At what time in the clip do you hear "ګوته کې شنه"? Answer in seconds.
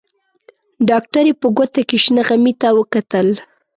1.57-2.23